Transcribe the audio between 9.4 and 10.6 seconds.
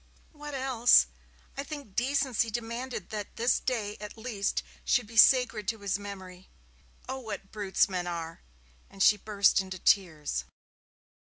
into tears.